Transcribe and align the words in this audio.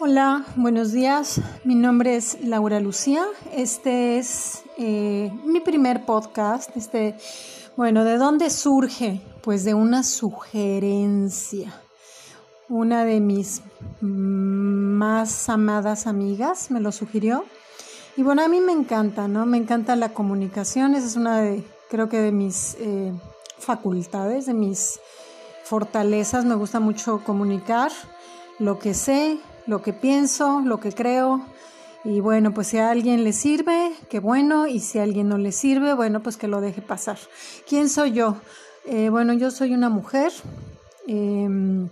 Hola, 0.00 0.44
buenos 0.54 0.92
días. 0.92 1.40
Mi 1.64 1.74
nombre 1.74 2.14
es 2.14 2.40
Laura 2.44 2.78
Lucía. 2.78 3.26
Este 3.52 4.18
es 4.18 4.62
eh, 4.76 5.32
mi 5.44 5.58
primer 5.58 6.04
podcast. 6.04 6.70
Este, 6.76 7.16
bueno, 7.76 8.04
¿de 8.04 8.16
dónde 8.16 8.48
surge? 8.50 9.20
Pues 9.42 9.64
de 9.64 9.74
una 9.74 10.04
sugerencia. 10.04 11.74
Una 12.68 13.04
de 13.04 13.18
mis 13.18 13.62
más 14.00 15.48
amadas 15.48 16.06
amigas 16.06 16.70
me 16.70 16.78
lo 16.78 16.92
sugirió. 16.92 17.44
Y 18.16 18.22
bueno, 18.22 18.44
a 18.44 18.48
mí 18.48 18.60
me 18.60 18.70
encanta, 18.70 19.26
¿no? 19.26 19.46
Me 19.46 19.56
encanta 19.56 19.96
la 19.96 20.10
comunicación. 20.10 20.94
Esa 20.94 21.08
es 21.08 21.16
una 21.16 21.40
de, 21.40 21.64
creo 21.90 22.08
que 22.08 22.20
de 22.20 22.30
mis 22.30 22.76
eh, 22.78 23.12
facultades, 23.58 24.46
de 24.46 24.54
mis 24.54 25.00
fortalezas. 25.64 26.44
Me 26.44 26.54
gusta 26.54 26.78
mucho 26.78 27.20
comunicar 27.24 27.90
lo 28.60 28.78
que 28.78 28.94
sé, 28.94 29.40
lo 29.68 29.82
que 29.82 29.92
pienso, 29.92 30.60
lo 30.60 30.80
que 30.80 30.92
creo. 30.92 31.42
Y 32.02 32.20
bueno, 32.20 32.54
pues 32.54 32.68
si 32.68 32.78
a 32.78 32.90
alguien 32.90 33.22
le 33.22 33.32
sirve, 33.32 33.92
qué 34.08 34.18
bueno. 34.18 34.66
Y 34.66 34.80
si 34.80 34.98
a 34.98 35.02
alguien 35.02 35.28
no 35.28 35.38
le 35.38 35.52
sirve, 35.52 35.92
bueno, 35.92 36.22
pues 36.22 36.36
que 36.36 36.48
lo 36.48 36.60
deje 36.60 36.80
pasar. 36.80 37.18
¿Quién 37.68 37.88
soy 37.88 38.12
yo? 38.12 38.36
Eh, 38.86 39.10
bueno, 39.10 39.34
yo 39.34 39.50
soy 39.50 39.74
una 39.74 39.90
mujer 39.90 40.32
em, 41.06 41.88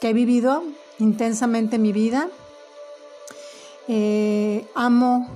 que 0.00 0.10
he 0.10 0.12
vivido 0.12 0.62
intensamente 0.98 1.78
mi 1.78 1.92
vida. 1.92 2.28
Eh, 3.88 4.66
amo 4.74 5.28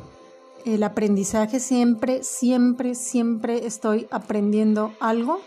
el 0.66 0.82
aprendizaje 0.82 1.58
siempre, 1.58 2.22
siempre, 2.22 2.94
siempre 2.94 3.66
estoy 3.66 4.06
aprendiendo 4.10 4.92
algo. 5.00 5.40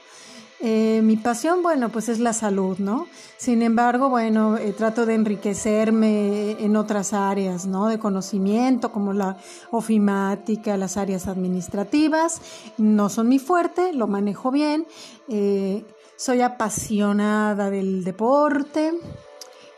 Eh, 0.61 0.99
mi 1.03 1.15
pasión, 1.15 1.63
bueno, 1.63 1.87
pues 1.87 2.09
es 2.09 2.19
la 2.19 2.33
salud, 2.33 2.79
¿no? 2.79 3.07
Sin 3.37 3.61
embargo, 3.61 4.09
bueno, 4.09 4.57
eh, 4.57 4.73
trato 4.73 5.05
de 5.05 5.13
enriquecerme 5.15 6.51
en 6.59 6.75
otras 6.75 7.13
áreas, 7.13 7.65
¿no? 7.65 7.87
De 7.87 7.97
conocimiento, 7.97 8.91
como 8.91 9.13
la 9.13 9.37
ofimática, 9.71 10.75
las 10.75 10.97
áreas 10.97 11.27
administrativas. 11.27 12.41
No 12.77 13.07
son 13.07 13.29
mi 13.29 13.39
fuerte, 13.39 13.93
lo 13.93 14.07
manejo 14.07 14.51
bien. 14.51 14.85
Eh, 15.29 15.85
soy 16.17 16.41
apasionada 16.41 17.69
del 17.69 18.03
deporte. 18.03 18.93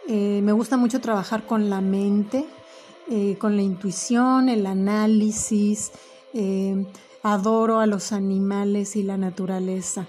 me 0.08 0.52
gusta 0.52 0.78
mucho 0.78 1.00
trabajar 1.00 1.46
con 1.46 1.70
la 1.70 1.80
mente, 1.80 2.46
con 3.40 3.56
la 3.56 3.62
intuición, 3.62 4.50
el 4.50 4.66
análisis. 4.66 5.92
adoro 7.24 7.80
a 7.80 7.86
los 7.86 8.12
animales 8.12 8.96
y 8.96 9.04
la 9.04 9.18
naturaleza. 9.18 10.08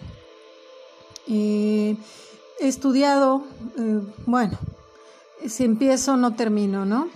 Eh, 1.28 1.96
he 2.60 2.68
estudiado, 2.68 3.44
eh, 3.78 4.00
bueno, 4.26 4.58
si 5.46 5.64
empiezo 5.64 6.16
no 6.16 6.34
termino, 6.34 6.84
¿no? 6.84 7.08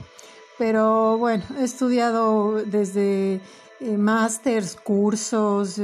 Pero 0.59 1.19
bueno, 1.19 1.45
he 1.59 1.65
estudiado 1.65 2.55
desde 2.65 3.41
eh, 3.81 3.97
másters, 3.99 4.77
cursos, 4.77 5.79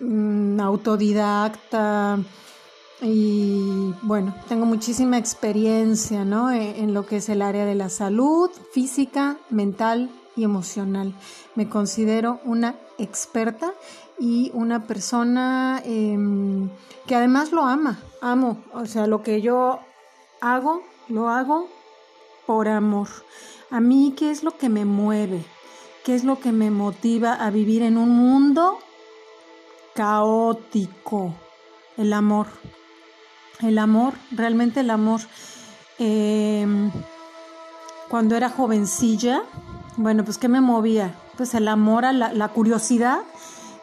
mm, 0.00 0.60
autodidacta 0.60 2.18
y 3.00 3.94
bueno, 4.02 4.34
tengo 4.48 4.66
muchísima 4.66 5.18
experiencia, 5.18 6.24
¿no? 6.24 6.50
E, 6.50 6.80
en 6.80 6.94
lo 6.94 7.06
que 7.06 7.18
es 7.18 7.28
el 7.28 7.42
área 7.42 7.64
de 7.64 7.76
la 7.76 7.90
salud 7.90 8.50
física, 8.72 9.36
mental 9.50 10.10
y 10.36 10.42
emocional. 10.42 11.14
Me 11.54 11.68
considero 11.68 12.40
una 12.44 12.74
experta 12.98 13.72
y 14.18 14.50
una 14.54 14.86
persona 14.86 15.80
em, 15.84 16.68
que 17.06 17.14
además 17.14 17.52
lo 17.52 17.62
ama, 17.62 17.98
amo, 18.20 18.62
o 18.72 18.86
sea, 18.86 19.06
lo 19.06 19.22
que 19.22 19.40
yo 19.40 19.80
hago, 20.40 20.82
lo 21.08 21.28
hago 21.28 21.68
por 22.46 22.68
amor. 22.68 23.08
A 23.70 23.80
mí, 23.80 24.14
¿qué 24.16 24.30
es 24.30 24.42
lo 24.42 24.56
que 24.56 24.68
me 24.68 24.84
mueve? 24.84 25.44
¿Qué 26.04 26.14
es 26.14 26.24
lo 26.24 26.40
que 26.40 26.52
me 26.52 26.70
motiva 26.70 27.34
a 27.34 27.50
vivir 27.50 27.82
en 27.82 27.98
un 27.98 28.10
mundo 28.10 28.78
caótico? 29.94 31.34
El 31.96 32.12
amor. 32.12 32.46
El 33.60 33.78
amor, 33.78 34.14
realmente 34.30 34.80
el 34.80 34.90
amor. 34.90 35.20
Em, 35.98 36.90
cuando 38.08 38.36
era 38.36 38.48
jovencilla, 38.48 39.42
bueno, 39.96 40.24
pues 40.24 40.38
¿qué 40.38 40.48
me 40.48 40.60
movía? 40.60 41.14
Pues 41.36 41.54
el 41.54 41.68
amor 41.68 42.04
a 42.04 42.12
la 42.12 42.48
curiosidad 42.48 43.20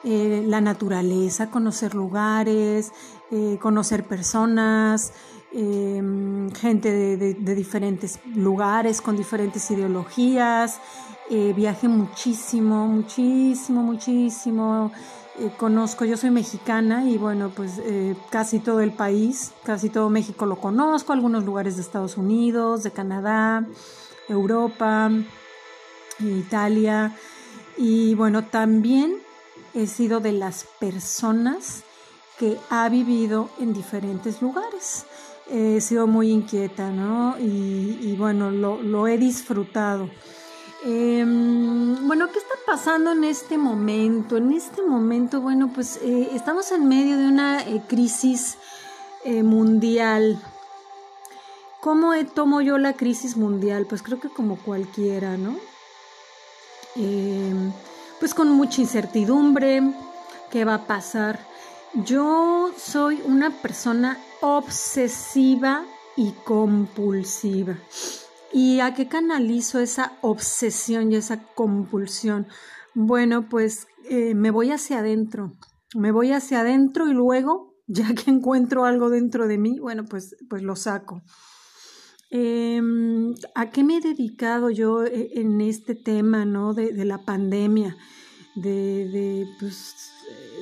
eh, 0.08 0.44
la 0.46 0.62
naturaleza, 0.62 1.50
conocer 1.50 1.96
lugares, 1.96 2.92
eh, 3.32 3.58
conocer 3.60 4.04
personas, 4.04 5.14
em, 5.52 6.52
gente 6.52 7.18
de, 7.18 7.56
diferentes 7.56 8.20
lugares, 8.36 9.02
con 9.02 9.18
diferentes 9.18 9.72
ideologías. 9.72 10.80
Eh, 11.32 11.54
viaje 11.56 11.88
muchísimo, 11.88 12.88
muchísimo, 12.88 13.82
muchísimo. 13.82 14.92
conozco, 15.58 16.06
yo 16.06 16.18
soy 16.18 16.30
mexicana 16.30 17.10
y 17.10 17.18
bueno, 17.18 17.52
pues 17.54 17.82
casi 18.30 18.60
todo 18.60 18.80
el 18.82 18.92
país, 18.94 19.52
casi 19.66 19.90
todo 19.90 20.10
México 20.10 20.46
lo 20.46 20.58
conozco, 20.62 21.14
algunos 21.14 21.44
lugares 21.44 21.76
de 21.76 21.82
Estados 21.82 22.16
Unidos, 22.16 22.84
de 22.84 22.92
Canadá, 22.92 23.66
Europa, 24.30 25.12
Italia. 26.20 27.16
Y 27.78 28.16
bueno, 28.16 28.46
también 28.46 29.25
he 29.76 29.88
sido 29.88 30.20
de 30.20 30.32
las 30.32 30.66
personas 30.80 31.84
que 32.40 32.58
ha 32.70 32.90
vivido 32.90 33.50
en 33.60 33.74
diferentes 33.74 34.42
lugares. 34.42 35.06
He 35.50 35.80
sido 35.82 36.08
muy 36.08 36.32
inquieta, 36.32 36.90
¿no? 36.90 37.38
Y, 37.38 38.16
bueno, 38.18 38.50
lo, 38.50 39.08
he 39.08 39.18
disfrutado. 39.18 40.10
Em, 40.84 42.08
bueno, 42.08 42.32
¿qué 42.32 42.40
está 42.40 42.56
pasando 42.66 43.12
en 43.12 43.24
este 43.24 43.58
momento? 43.58 44.38
En 44.38 44.52
este 44.52 44.82
momento, 44.82 45.42
bueno, 45.42 45.72
pues 45.74 46.00
eh, 46.04 46.30
estamos 46.34 46.72
en 46.72 46.88
medio 46.88 47.18
de 47.18 47.28
una 47.28 47.62
eh, 47.62 47.84
crisis 47.88 48.58
eh, 49.24 49.44
mundial. 49.44 50.42
¿Cómo 51.82 52.14
tomo 52.34 52.62
yo 52.62 52.78
la 52.78 52.94
crisis 52.94 53.38
mundial? 53.38 53.86
Pues 53.88 54.02
creo 54.02 54.20
que 54.20 54.30
como 54.30 54.58
cualquiera, 54.58 55.38
¿no? 55.38 55.56
Em, 56.96 57.72
pues 58.26 58.34
con 58.34 58.50
mucha 58.50 58.82
incertidumbre, 58.82 59.84
¿qué 60.50 60.66
va 60.66 60.74
a 60.74 60.88
pasar? 60.88 61.40
Yo 61.94 62.72
soy 62.76 63.22
una 63.24 63.52
persona 63.52 64.18
obsesiva 64.42 65.86
y 66.18 66.32
compulsiva. 66.44 67.78
¿Y 68.52 68.80
a 68.80 68.96
qué 68.96 69.08
canalizo 69.08 69.80
esa 69.80 70.14
obsesión 70.22 71.12
y 71.12 71.18
esa 71.18 71.44
compulsión? 71.54 72.48
Bueno, 72.96 73.48
pues 73.48 73.86
eh, 74.10 74.34
me 74.34 74.50
voy 74.50 74.72
hacia 74.72 75.02
adentro, 75.02 75.54
me 75.94 76.12
voy 76.12 76.32
hacia 76.32 76.62
adentro 76.62 77.08
y 77.08 77.14
luego, 77.14 77.76
ya 77.86 78.12
que 78.16 78.32
encuentro 78.32 78.86
algo 78.86 79.12
dentro 79.12 79.48
de 79.48 79.60
mí, 79.60 79.78
bueno, 79.78 80.04
pues, 80.04 80.36
pues 80.50 80.64
lo 80.64 80.76
saco. 80.76 81.22
Em, 82.38 83.34
¿A 83.54 83.70
qué 83.72 83.82
me 83.86 83.96
he 83.96 84.02
dedicado 84.02 84.70
yo 84.70 85.06
eh, 85.06 85.30
en 85.36 85.62
este 85.62 85.96
tema 85.96 86.44
¿no? 86.44 86.74
de, 86.74 87.06
la 87.06 87.20
pandemia, 87.20 87.96
de, 88.56 89.48
pues, 89.58 90.12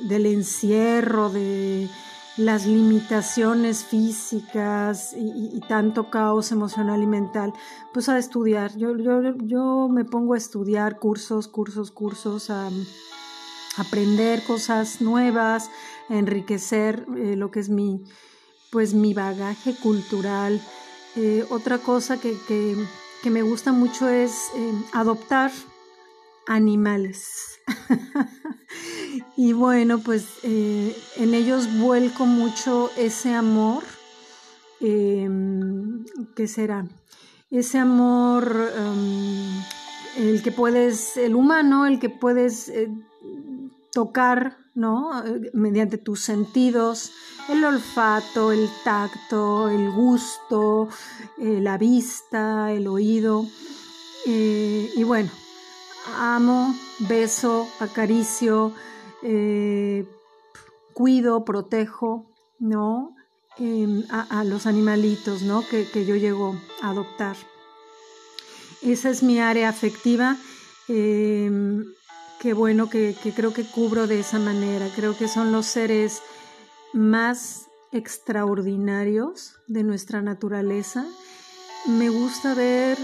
del 0.08 0.26
encierro, 0.26 1.30
de 1.30 1.88
las 2.36 2.64
limitaciones 2.66 3.82
físicas 3.82 5.16
y, 5.18 5.60
tanto 5.66 6.10
caos 6.10 6.52
emocional 6.52 7.02
y 7.02 7.08
mental? 7.08 7.52
Pues 7.92 8.08
a 8.08 8.18
estudiar. 8.18 8.76
Yo, 8.76 8.96
yo, 8.96 9.34
yo 9.38 9.88
me 9.88 10.04
pongo 10.04 10.34
a 10.34 10.38
estudiar 10.38 11.00
cursos, 11.00 11.48
cursos, 11.48 11.90
cursos, 11.90 12.50
a, 12.50 12.70
aprender 13.78 14.44
cosas 14.44 15.00
nuevas, 15.00 15.70
a 16.08 16.14
enriquecer 16.14 17.04
eh, 17.16 17.34
lo 17.34 17.50
que 17.50 17.58
es 17.58 17.68
mi, 17.68 18.04
pues, 18.70 18.94
mi 18.94 19.12
bagaje 19.12 19.74
cultural 19.74 20.60
eh, 21.16 21.44
otra 21.50 21.78
cosa 21.78 22.18
que, 22.18 22.34
me 23.30 23.42
gusta 23.42 23.72
mucho 23.72 24.08
es 24.08 24.32
eh, 24.56 24.72
adoptar 24.92 25.50
animales. 26.46 27.60
y 29.36 29.52
bueno, 29.52 30.00
pues 30.00 30.26
eh, 30.42 30.96
en 31.16 31.34
ellos 31.34 31.78
vuelco 31.78 32.26
mucho 32.26 32.90
ese 32.96 33.32
amor. 33.32 33.84
Em, 34.80 36.04
¿Qué 36.34 36.48
será? 36.48 36.86
Ese 37.50 37.78
amor, 37.78 38.72
em, 38.76 39.62
el 40.18 40.42
que 40.42 40.50
puedes, 40.50 41.16
el 41.16 41.34
humano, 41.36 41.86
el 41.86 42.00
que 42.00 42.10
puedes 42.10 42.72
tocar, 43.92 44.63
¿no? 44.74 45.22
Mediante 45.52 45.98
tus 45.98 46.20
sentidos, 46.20 47.12
el 47.48 47.64
olfato, 47.64 48.52
el 48.52 48.68
tacto, 48.84 49.68
el 49.68 49.90
gusto, 49.90 50.88
eh, 51.38 51.60
la 51.60 51.78
vista, 51.78 52.72
el 52.72 52.86
oído. 52.88 53.46
Eh, 54.26 54.90
y 54.96 55.02
bueno, 55.04 55.30
amo, 56.18 56.74
beso, 57.00 57.68
acaricio, 57.80 58.72
eh, 59.22 60.06
cuido, 60.92 61.44
protejo, 61.44 62.26
¿no? 62.58 63.14
Em, 63.56 64.02
a, 64.10 64.42
los 64.42 64.66
animalitos, 64.66 65.42
¿no? 65.42 65.64
Que, 65.68 65.88
que 65.88 66.04
yo 66.04 66.16
llego 66.16 66.56
a 66.82 66.90
adoptar. 66.90 67.36
esa 68.82 69.10
es 69.10 69.22
mi 69.22 69.38
área 69.38 69.68
afectiva. 69.68 70.36
Em, 70.88 71.84
qué 72.44 72.52
bueno 72.52 72.90
que, 72.90 73.16
creo 73.34 73.54
que 73.54 73.64
cubro 73.64 74.06
de 74.06 74.20
esa 74.20 74.38
manera. 74.38 74.86
Creo 74.94 75.16
que 75.16 75.28
son 75.28 75.50
los 75.50 75.64
seres 75.64 76.20
más 76.92 77.68
extraordinarios 77.90 79.54
de 79.66 79.82
nuestra 79.82 80.20
naturaleza. 80.20 81.06
Me 81.86 82.10
gusta 82.10 82.52
ver 82.52 82.98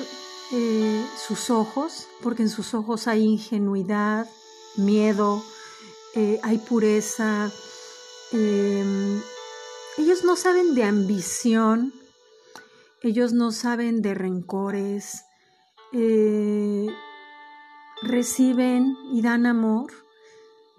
eh, 0.52 1.06
sus 1.26 1.48
ojos, 1.48 2.06
porque 2.22 2.42
en 2.42 2.50
sus 2.50 2.74
ojos 2.74 3.08
hay 3.08 3.22
ingenuidad, 3.22 4.28
miedo, 4.76 5.42
eh, 6.14 6.38
hay 6.42 6.58
pureza. 6.58 7.50
Em, 8.32 9.22
ellos 9.96 10.22
no 10.22 10.36
saben 10.36 10.74
de 10.74 10.84
ambición, 10.84 11.94
ellos 13.00 13.32
no 13.32 13.52
saben 13.52 14.02
de 14.02 14.12
rencores, 14.12 15.22
eh, 15.94 16.88
reciben 18.02 18.96
y 19.12 19.22
dan 19.22 19.46
amor. 19.46 19.92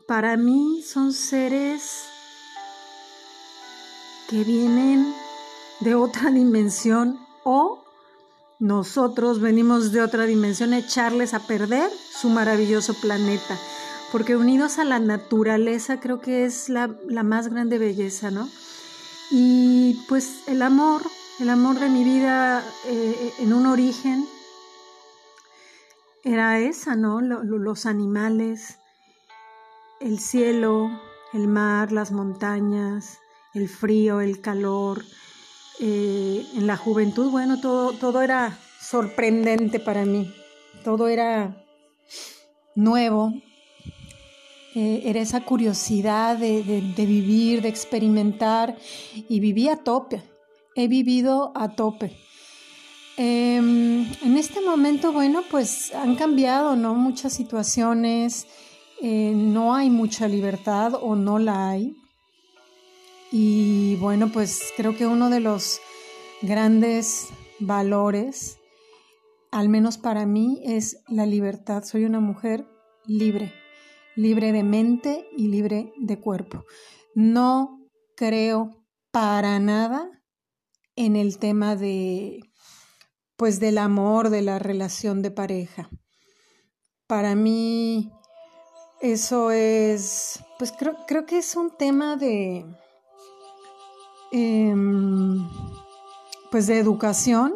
Para 0.07 0.37
mí 0.37 0.83
son 0.83 1.13
seres 1.13 2.05
que 4.29 4.43
vienen 4.43 5.13
de 5.81 5.95
otra 5.95 6.31
dimensión 6.31 7.19
o 7.43 7.83
nosotros 8.59 9.39
venimos 9.39 9.91
de 9.91 10.01
otra 10.01 10.25
dimensión 10.25 10.73
a 10.73 10.77
echarles 10.77 11.33
a 11.33 11.39
perder 11.39 11.89
su 12.11 12.29
maravilloso 12.29 12.93
planeta. 12.93 13.57
Porque 14.11 14.35
unidos 14.35 14.77
a 14.77 14.83
la 14.83 14.99
naturaleza 14.99 15.99
creo 15.99 16.19
que 16.19 16.45
es 16.45 16.69
la, 16.69 16.87
más 17.23 17.47
grande 17.47 17.77
belleza, 17.77 18.29
¿no? 18.29 18.49
Y 19.31 20.03
pues 20.09 20.41
el 20.47 20.61
amor, 20.61 21.01
el 21.39 21.49
amor 21.49 21.79
de 21.79 21.89
mi 21.89 22.03
vida 22.03 22.63
eh, 22.85 23.33
en 23.39 23.53
un 23.53 23.65
origen 23.65 24.27
era 26.23 26.59
esa, 26.59 26.95
¿no? 26.95 27.21
Los 27.21 27.85
animales, 27.85 28.77
el 29.99 30.19
cielo, 30.19 30.89
el 31.33 31.47
mar, 31.47 31.91
las 31.91 32.11
montañas, 32.11 33.19
el 33.53 33.69
frío, 33.69 34.21
el 34.21 34.41
calor. 34.41 35.03
Eh, 35.79 36.45
en 36.55 36.67
la 36.67 36.77
juventud, 36.77 37.31
bueno, 37.31 37.59
todo, 37.59 37.93
todo 37.93 38.21
era 38.21 38.59
sorprendente 38.79 39.79
para 39.79 40.05
mí, 40.05 40.31
todo 40.83 41.07
era 41.07 41.65
nuevo, 42.75 43.33
eh, 44.75 45.01
era 45.05 45.19
esa 45.19 45.43
curiosidad 45.43 46.37
de, 46.37 46.93
vivir, 46.97 47.61
de 47.61 47.69
experimentar 47.69 48.77
y 49.27 49.39
viví 49.39 49.69
a 49.69 49.77
tope, 49.77 50.21
he 50.75 50.87
vivido 50.87 51.51
a 51.55 51.75
tope. 51.75 52.15
Em, 53.17 54.11
en 54.23 54.37
este 54.37 54.61
momento, 54.61 55.11
bueno, 55.11 55.43
pues 55.49 55.93
han 55.93 56.15
cambiado, 56.15 56.75
¿no? 56.75 56.95
Muchas 56.95 57.33
situaciones, 57.33 58.47
eh, 59.01 59.33
no 59.35 59.75
hay 59.75 59.89
mucha 59.89 60.27
libertad 60.27 60.93
o 60.93 61.15
no 61.15 61.39
la 61.39 61.69
hay. 61.69 61.95
Y 63.31 63.95
bueno, 63.97 64.31
pues 64.31 64.71
creo 64.77 64.95
que 64.95 65.07
uno 65.07 65.29
de 65.29 65.39
los 65.39 65.79
grandes 66.41 67.29
valores, 67.59 68.57
al 69.51 69.69
menos 69.69 69.97
para 69.97 70.25
mí, 70.25 70.61
es 70.63 71.03
la 71.07 71.25
libertad. 71.25 71.83
Soy 71.83 72.05
una 72.05 72.19
mujer 72.19 72.65
libre, 73.05 73.53
libre 74.15 74.51
de 74.51 74.63
mente 74.63 75.27
y 75.35 75.47
libre 75.47 75.93
de 75.97 76.19
cuerpo. 76.19 76.65
No 77.15 77.87
creo 78.15 78.85
para 79.11 79.59
nada 79.59 80.09
en 80.95 81.15
el 81.15 81.39
tema 81.39 81.75
de 81.75 82.50
pues 83.41 83.59
del 83.59 83.79
amor, 83.79 84.29
de 84.29 84.43
la 84.43 84.59
relación 84.59 85.23
de 85.23 85.31
pareja. 85.31 85.89
Para 87.07 87.33
mí 87.33 88.11
eso 89.01 89.49
es, 89.49 90.43
pues 90.59 90.71
creo, 90.77 90.95
creo 91.07 91.25
que 91.25 91.39
es 91.39 91.55
un 91.55 91.75
tema 91.75 92.17
de, 92.17 92.63
Em, 94.31 95.45
pues 96.51 96.67
de 96.67 96.79
educación 96.79 97.53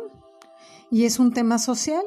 y 0.92 1.06
es 1.06 1.20
un 1.20 1.32
tema 1.32 1.58
social 1.58 2.04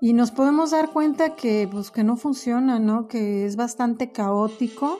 y 0.00 0.14
nos 0.14 0.32
podemos 0.32 0.72
dar 0.72 0.90
cuenta 0.90 1.36
que 1.36 1.68
pues 1.70 1.92
que 1.92 2.02
no 2.02 2.16
funciona, 2.16 2.80
¿no? 2.80 3.06
Que 3.06 3.46
es 3.46 3.54
bastante 3.54 4.10
caótico, 4.10 4.98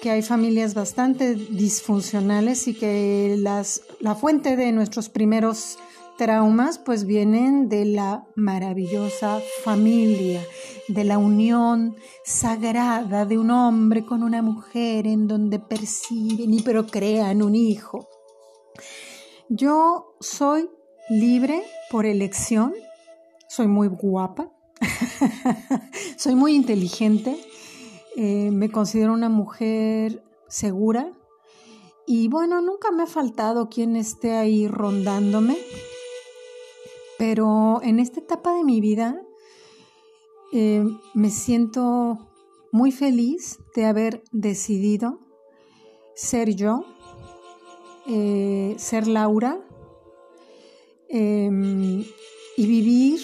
que 0.00 0.10
hay 0.10 0.22
familias 0.22 0.72
bastante 0.72 1.34
disfuncionales 1.34 2.66
y 2.68 2.74
que 2.74 3.36
las 3.38 3.82
la 4.00 4.14
fuente 4.14 4.56
de 4.56 4.72
nuestros 4.72 5.10
primeros 5.10 5.78
traumas 6.16 6.78
pues 6.78 7.04
vienen 7.04 7.68
de 7.68 7.84
la 7.84 8.26
maravillosa 8.36 9.40
familia, 9.64 10.42
de 10.88 11.04
la 11.04 11.18
unión 11.18 11.96
sagrada 12.24 13.24
de 13.24 13.38
un 13.38 13.50
hombre 13.50 14.04
con 14.04 14.22
una 14.22 14.42
mujer 14.42 15.06
en 15.06 15.26
donde 15.26 15.58
perciben 15.58 16.52
y 16.52 16.62
procrean 16.62 17.42
un 17.42 17.54
hijo. 17.54 18.08
Yo 19.48 20.14
soy 20.20 20.70
libre 21.08 21.62
por 21.90 22.06
elección, 22.06 22.72
soy 23.48 23.68
muy 23.68 23.88
guapa, 23.88 24.50
soy 26.16 26.34
muy 26.34 26.54
inteligente, 26.54 27.36
eh, 28.16 28.50
me 28.50 28.70
considero 28.70 29.12
una 29.12 29.28
mujer 29.28 30.22
segura 30.48 31.12
y 32.06 32.28
bueno, 32.28 32.60
nunca 32.60 32.90
me 32.90 33.04
ha 33.04 33.06
faltado 33.06 33.68
quien 33.68 33.96
esté 33.96 34.32
ahí 34.32 34.66
rondándome, 34.66 35.56
pero 37.22 37.80
en 37.84 38.00
esta 38.00 38.18
etapa 38.18 38.52
de 38.52 38.64
mi 38.64 38.80
vida 38.80 39.22
eh, 40.52 40.82
me 41.14 41.30
siento 41.30 42.18
muy 42.72 42.90
feliz 42.90 43.60
de 43.76 43.84
haber 43.84 44.24
decidido 44.32 45.20
ser 46.16 46.56
yo 46.56 46.84
eh, 48.08 48.74
ser 48.76 49.06
Laura 49.06 49.60
em, 51.08 52.04
y 52.56 52.66
vivir 52.66 53.20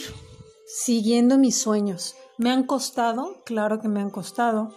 siguiendo 0.65 1.37
mis 1.37 1.57
sueños. 1.57 2.15
Me 2.37 2.51
han 2.53 2.67
costado, 2.67 3.43
claro 3.45 3.81
que 3.81 3.89
me 3.89 4.01
han 4.01 4.11
costado. 4.11 4.77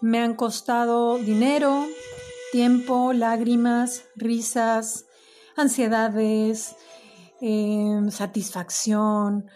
Me 0.00 0.20
han 0.20 0.34
costado 0.34 1.18
dinero, 1.18 1.84
tiempo, 2.52 3.12
lágrimas, 3.12 4.04
risas, 4.14 5.06
ansiedades, 5.56 6.76
em, 7.40 8.10
satisfacción, 8.10 9.48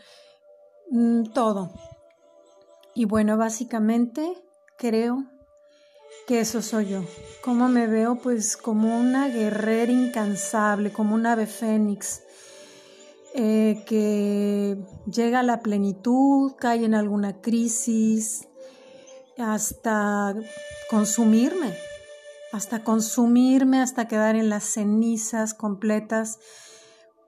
mm, 0.90 1.32
todo. 1.32 1.70
Y 2.94 3.04
bueno, 3.04 3.36
básicamente 3.36 4.34
creo 4.76 5.24
que 6.26 6.40
eso 6.40 6.62
soy 6.62 6.90
yo. 6.90 7.04
¿Cómo 7.42 7.68
me 7.68 7.86
veo? 7.86 8.16
Pues 8.16 8.56
como 8.56 8.98
una 8.98 9.28
guerrera 9.28 9.92
incansable, 9.92 10.92
como 10.92 11.14
un 11.14 11.26
ave 11.26 11.46
fénix, 11.46 12.22
eh, 13.34 13.84
que 13.86 14.76
llega 15.10 15.40
a 15.40 15.44
la 15.44 15.60
plenitud, 15.60 16.52
cae 16.58 16.84
en 16.84 16.94
alguna 16.94 17.40
crisis, 17.40 18.48
hasta 19.38 20.34
consumirme, 20.88 21.74
hasta 22.52 22.82
consumirme, 22.82 23.80
hasta 23.80 24.08
quedar 24.08 24.34
en 24.36 24.48
las 24.48 24.64
cenizas 24.64 25.54
completas, 25.54 26.38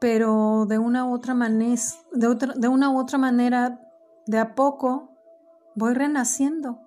pero 0.03 0.67
de 0.69 0.81
una 0.81 1.05
u 1.05 1.15
otra 1.15 1.33
manera, 1.33 1.81
de, 2.11 2.53
de 2.57 2.67
una 2.67 2.91
u 2.91 2.99
otra 2.99 3.19
manera, 3.19 3.79
de 4.27 4.39
a 4.39 4.57
poco 4.57 5.13
voy 5.77 5.95
renaciendo. 5.95 6.81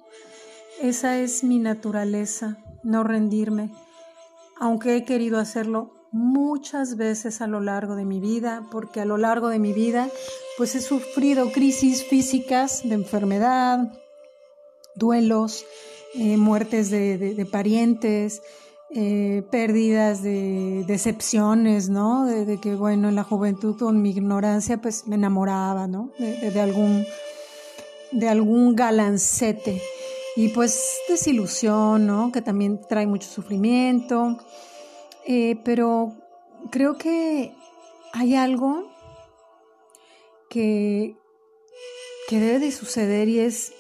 Esa 0.81 1.17
es 1.17 1.41
mi 1.41 1.57
naturaleza, 1.57 2.57
no 2.83 3.05
rendirme, 3.05 3.71
aunque 4.59 4.97
he 4.97 5.05
querido 5.05 5.39
hacerlo 5.39 5.93
muchas 6.11 6.97
veces 6.97 7.39
a 7.39 7.47
lo 7.47 7.61
largo 7.61 7.95
de 7.95 8.03
mi 8.03 8.19
vida, 8.19 8.67
porque 8.69 8.99
a 8.99 9.05
lo 9.05 9.17
largo 9.17 9.47
de 9.47 9.59
mi 9.59 9.71
vida 9.71 10.09
pues 10.57 10.75
he 10.75 10.81
sufrido 10.81 11.53
crisis 11.53 12.03
físicas 12.03 12.81
de 12.83 12.95
enfermedad, 12.95 13.93
duelos, 14.95 15.65
eh, 16.15 16.35
muertes 16.35 16.89
de, 16.89 17.47
parientes, 17.49 18.41
eh, 18.91 19.43
pérdidas 19.51 20.21
de 20.21 20.85
decepciones, 20.87 21.89
¿no? 21.89 22.25
De, 22.25 22.59
que, 22.59 22.75
bueno, 22.75 23.09
en 23.09 23.15
la 23.15 23.23
juventud 23.23 23.77
con 23.77 24.01
mi 24.01 24.11
ignorancia 24.11 24.77
pues 24.77 25.07
me 25.07 25.15
enamoraba, 25.15 25.87
¿no? 25.87 26.11
De, 26.19 26.61
algún, 26.61 27.05
de 28.11 28.29
algún 28.29 28.75
galancete 28.75 29.81
y 30.35 30.49
pues 30.49 30.99
desilusión, 31.09 32.05
¿no? 32.05 32.31
Que 32.31 32.41
también 32.41 32.79
trae 32.87 33.07
mucho 33.07 33.27
sufrimiento. 33.27 34.37
Eh, 35.25 35.59
pero 35.65 36.13
creo 36.71 36.97
que 36.97 37.55
hay 38.13 38.35
algo 38.35 38.91
que, 40.49 41.17
que 42.29 42.39
debe 42.39 42.59
de 42.59 42.71
suceder 42.71 43.27
y 43.29 43.39
es 43.39 43.73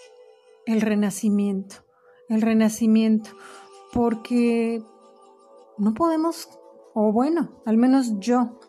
el 0.65 0.81
renacimiento. 0.81 1.85
El 2.27 2.41
renacimiento. 2.41 3.29
Porque 3.93 4.81
no 5.77 5.93
podemos, 5.93 6.49
o 6.93 7.11
bueno, 7.11 7.61
al 7.65 7.77
menos 7.77 8.19
yo, 8.19 8.59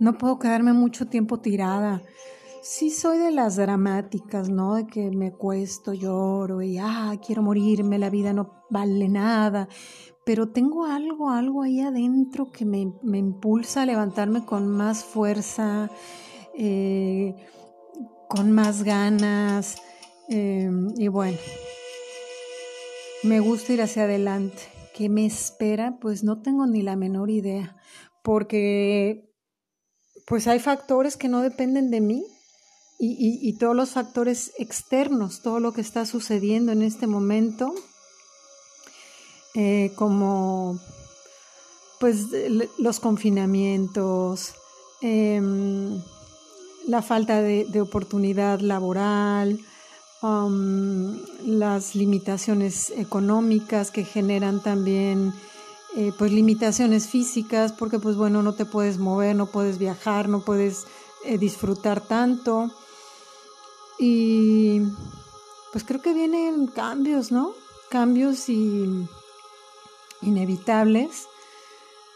no 0.00 0.16
puedo 0.16 0.38
quedarme 0.38 0.72
mucho 0.72 1.08
tiempo 1.08 1.40
tirada. 1.40 2.02
sí 2.62 2.90
soy 2.90 3.18
de 3.18 3.30
las 3.30 3.56
dramáticas, 3.56 4.48
¿no? 4.48 4.74
De 4.74 4.86
que 4.86 5.10
me 5.10 5.32
cuesto, 5.32 5.92
lloro 5.92 6.62
y, 6.62 6.78
ah, 6.78 7.14
quiero 7.24 7.42
morirme, 7.42 7.98
la 7.98 8.10
vida 8.10 8.32
no 8.32 8.64
vale 8.70 9.08
nada. 9.08 9.68
Pero 10.24 10.50
tengo 10.50 10.84
algo, 10.84 11.30
algo 11.30 11.62
ahí 11.62 11.80
adentro 11.80 12.50
que 12.50 12.64
me, 12.64 12.80
impulsa 12.80 13.82
a 13.82 13.86
levantarme 13.86 14.44
con 14.44 14.68
más 14.68 15.04
fuerza, 15.04 15.90
eh, 16.54 17.34
con 18.28 18.52
más 18.52 18.82
ganas. 18.84 19.82
Em, 20.28 20.92
y 20.96 21.08
bueno, 21.08 21.38
me 23.24 23.40
gusta 23.40 23.72
ir 23.72 23.82
hacia 23.82 24.04
adelante. 24.04 24.77
¿Qué 24.98 25.08
me 25.08 25.26
espera? 25.26 25.96
Pues 26.00 26.24
no 26.24 26.42
tengo 26.42 26.66
ni 26.66 26.82
la 26.82 26.96
menor 26.96 27.30
idea, 27.30 27.76
porque 28.24 29.32
pues 30.26 30.48
hay 30.48 30.58
factores 30.58 31.16
que 31.16 31.28
no 31.28 31.40
dependen 31.40 31.92
de 31.92 32.00
mí 32.00 32.24
y, 32.98 33.56
todos 33.58 33.76
los 33.76 33.90
factores 33.90 34.50
externos, 34.58 35.40
todo 35.40 35.60
lo 35.60 35.72
que 35.72 35.82
está 35.82 36.04
sucediendo 36.04 36.72
en 36.72 36.82
este 36.82 37.06
momento, 37.06 37.72
eh, 39.54 39.92
como 39.94 40.80
pues 42.00 42.26
los 42.78 42.98
confinamientos, 42.98 44.54
em, 45.00 46.02
la 46.88 47.02
falta 47.02 47.40
de, 47.40 47.80
oportunidad 47.80 48.58
laboral, 48.58 49.60
las 50.20 51.94
limitaciones 51.94 52.90
económicas 52.90 53.90
que 53.90 54.04
generan 54.04 54.60
también 54.60 55.32
eh, 55.96 56.12
pues 56.18 56.32
limitaciones 56.32 57.08
físicas, 57.08 57.72
porque 57.72 57.98
pues 57.98 58.16
bueno, 58.16 58.42
no 58.42 58.54
te 58.54 58.64
puedes 58.64 58.98
mover, 58.98 59.36
no 59.36 59.46
puedes 59.46 59.78
viajar, 59.78 60.28
no 60.28 60.40
puedes 60.40 60.86
eh, 61.24 61.38
disfrutar 61.38 62.00
tanto. 62.00 62.70
Y 63.98 64.82
pues 65.72 65.84
creo 65.84 66.02
que 66.02 66.14
vienen 66.14 66.66
cambios, 66.66 67.32
¿no? 67.32 67.52
Cambios 67.88 68.48
y 68.48 69.08
inevitables. 70.22 71.26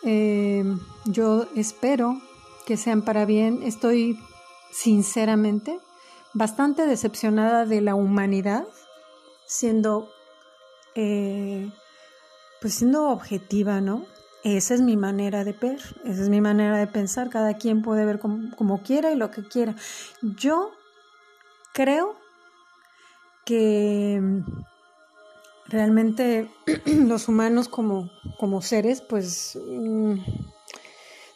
Eh, 0.02 0.64
yo 1.06 1.46
espero 1.54 2.20
que 2.66 2.76
sean 2.76 3.02
para 3.02 3.24
bien. 3.24 3.62
Estoy 3.62 4.18
sinceramente 4.70 5.78
bastante 6.34 6.86
decepcionada 6.86 7.66
de 7.66 7.80
la 7.80 7.94
humanidad, 7.94 8.66
siendo, 9.46 10.10
eh, 10.94 11.70
pues 12.60 12.74
siendo 12.74 13.10
objetiva, 13.10 13.80
¿no? 13.80 14.06
Esa 14.44 14.74
es 14.74 14.80
mi 14.80 14.96
manera 14.96 15.44
de 15.44 15.52
ver, 15.52 15.78
esa 16.04 16.22
es 16.22 16.28
mi 16.28 16.40
manera 16.40 16.76
de 16.76 16.88
pensar. 16.88 17.30
Cada 17.30 17.54
quien 17.58 17.82
puede 17.82 18.04
ver 18.04 18.18
como, 18.18 18.82
quiera 18.82 19.12
y 19.12 19.16
lo 19.16 19.30
que 19.30 19.46
quiera. 19.46 19.76
Yo 20.20 20.72
creo 21.72 22.16
que 23.44 24.20
realmente 25.66 26.50
los 26.86 27.28
humanos 27.28 27.68
como, 27.68 28.10
como 28.38 28.62
seres, 28.62 29.00
pues 29.00 29.56
mm, 29.64 30.14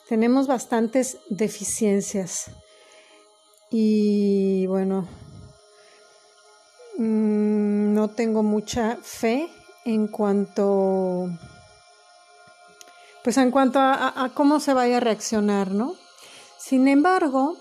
tenemos 0.08 0.48
bastantes 0.48 1.18
deficiencias. 1.30 2.50
Y 3.70 4.55
bueno, 4.76 5.08
mm, 6.98 7.94
no 7.94 8.10
tengo 8.10 8.42
mucha 8.42 8.98
fe 9.00 9.48
en 9.86 10.06
cuanto, 10.06 11.30
pues 13.24 13.38
en 13.38 13.50
cuanto 13.50 13.78
a 13.78 14.30
cómo 14.34 14.60
se 14.60 14.74
vaya 14.74 14.98
a 14.98 15.00
reaccionar, 15.00 15.70
¿no? 15.70 15.94
Sin 16.58 16.88
embargo, 16.88 17.56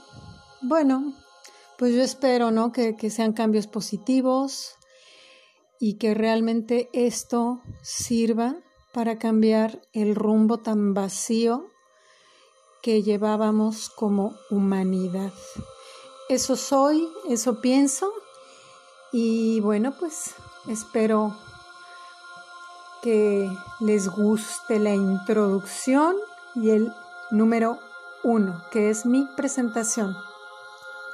bueno, 0.62 1.14
pues 1.78 1.96
yo 1.96 2.02
espero, 2.02 2.52
¿no? 2.52 2.74
Que, 2.74 2.98
que 2.98 3.10
sean 3.10 3.32
cambios 3.32 3.68
positivos 3.68 4.76
y 5.80 5.94
que 5.94 6.16
realmente 6.16 6.90
esto 6.92 7.62
sirva 7.82 8.58
para 8.94 9.18
cambiar 9.20 9.82
el 9.94 10.16
rumbo 10.16 10.58
tan 10.58 10.94
vacío 10.94 11.70
que 12.84 13.04
llevábamos 13.04 13.90
como 13.90 14.36
humanidad. 14.50 15.32
Eso 16.28 16.56
soy, 16.56 17.08
eso 17.30 17.62
pienso 17.62 18.12
y 19.12 19.60
bueno, 19.60 19.94
pues 20.00 20.36
espero 20.68 21.38
que 23.04 23.50
les 23.80 24.10
guste 24.10 24.80
la 24.80 24.94
introducción 24.94 26.16
y 26.56 26.72
el 26.72 26.92
número 27.30 27.78
uno, 28.24 28.64
que 28.72 28.90
es 28.90 29.06
mi 29.06 29.28
presentación. 29.36 30.16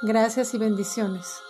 Gracias 0.00 0.54
y 0.54 0.58
bendiciones. 0.58 1.42